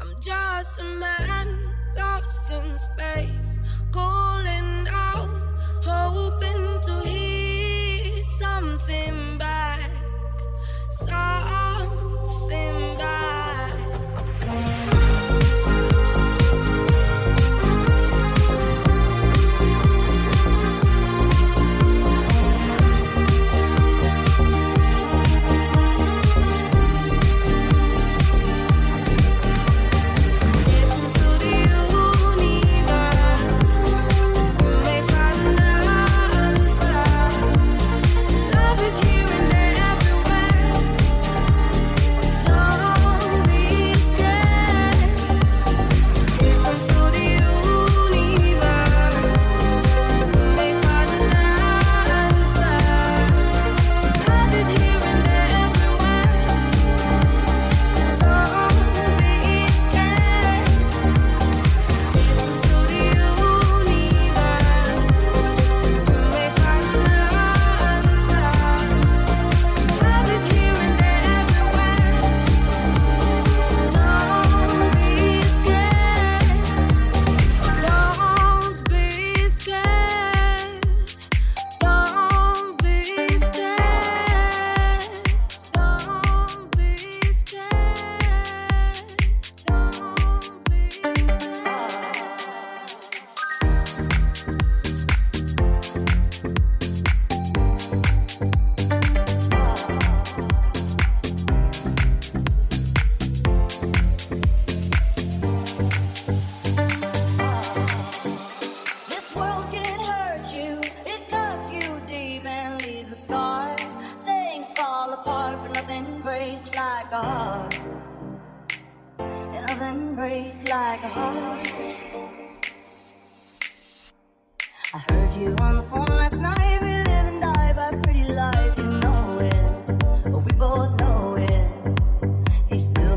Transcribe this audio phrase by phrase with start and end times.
[0.00, 1.58] I'm just a man
[1.96, 3.58] lost in space,
[3.90, 5.28] calling out,
[5.84, 9.31] hoping to hear something.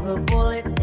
[0.06, 0.75] the bullets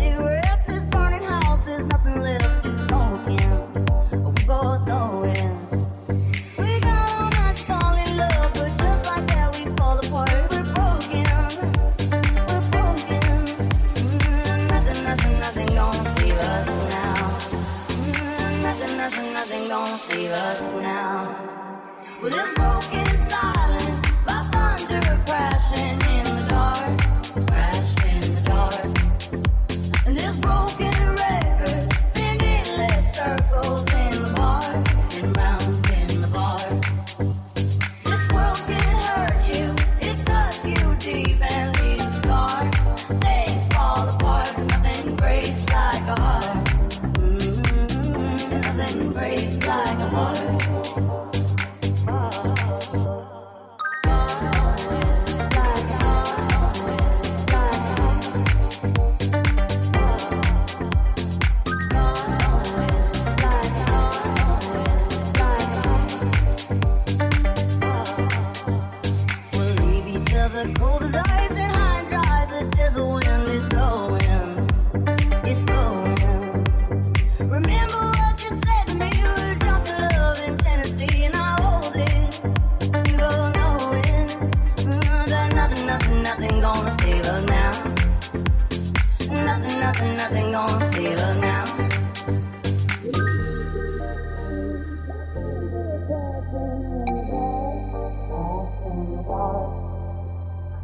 [90.33, 91.65] nothing gonna save us now.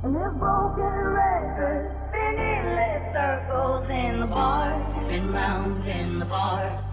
[0.05, 1.95] And broken records,
[3.13, 5.35] circles in the bar, spin
[5.87, 6.85] in the bar.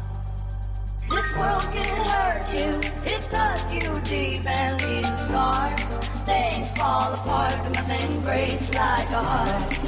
[1.10, 5.78] This world can hurt you, it cuts you deep and leaves a scar.
[6.26, 9.85] Things fall apart, but nothing breaks like a heart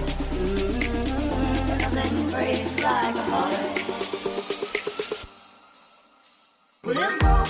[2.38, 3.77] breaks like a heart.
[6.84, 7.46] With a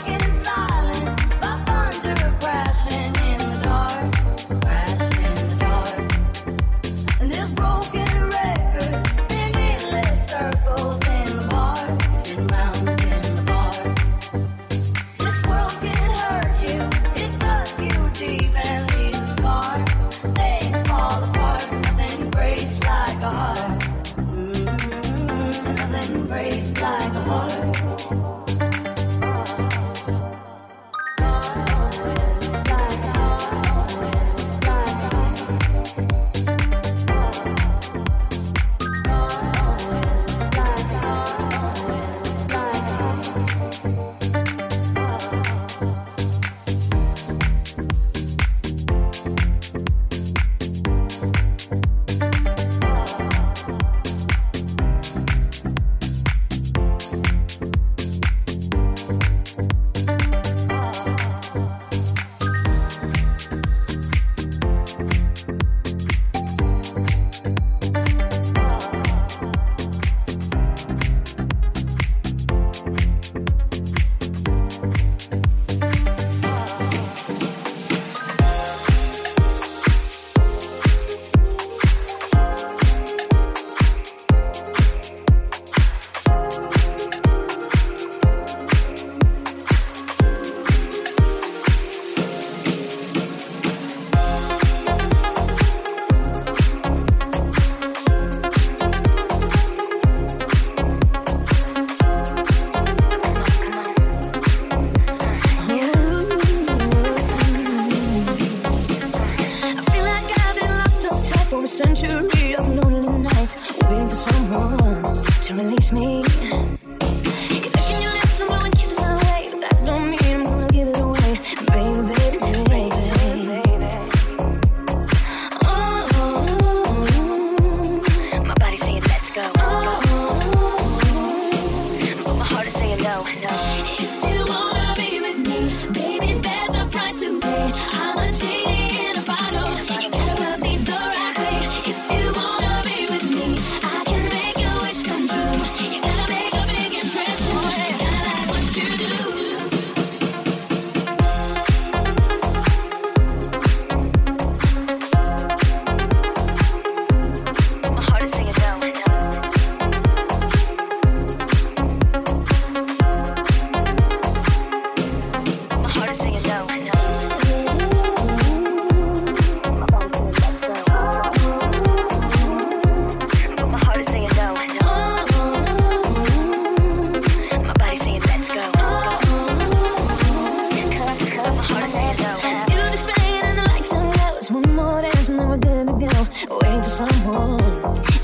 [186.17, 187.59] waiting for someone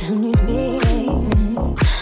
[0.06, 1.93] who needs me.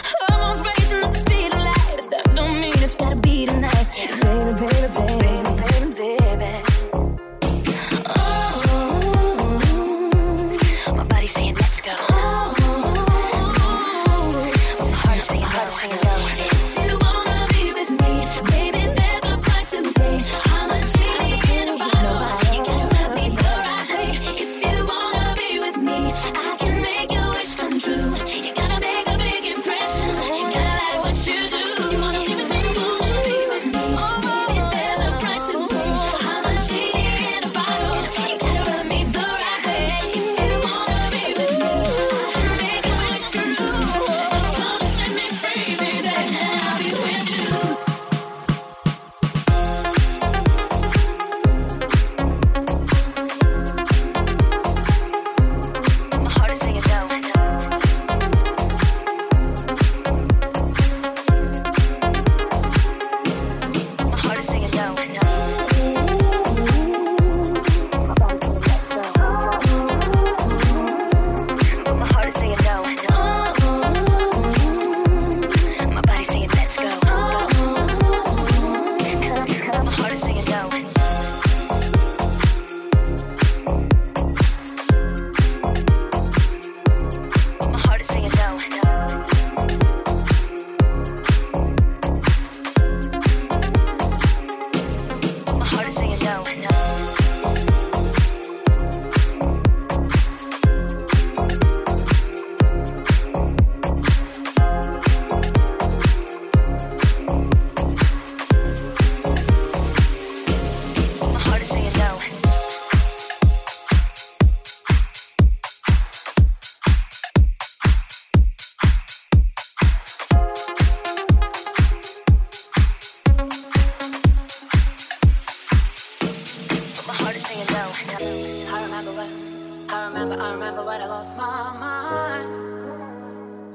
[130.24, 132.50] remember, I remember when I lost my mind.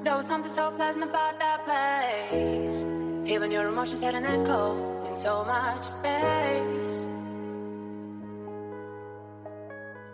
[0.06, 2.84] There was something so pleasant about that place.
[3.26, 7.04] Even your emotions had an echo in so much space.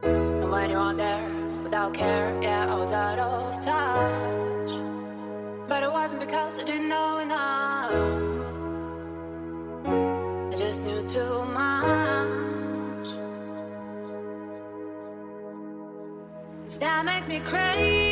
[0.02, 1.28] And when you were there
[1.62, 4.72] without care, yeah, I was out of touch.
[5.68, 7.92] But it wasn't because I didn't know enough.
[10.52, 11.72] I just knew too much.
[16.82, 18.12] that make me crazy.